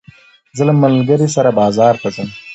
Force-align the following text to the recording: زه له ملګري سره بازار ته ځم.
زه 0.57 0.63
له 0.69 0.73
ملګري 0.83 1.27
سره 1.35 1.49
بازار 1.61 1.93
ته 2.01 2.09
ځم. 2.15 2.29